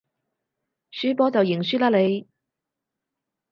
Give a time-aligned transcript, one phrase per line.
[0.93, 2.27] 輸波就認輸啦你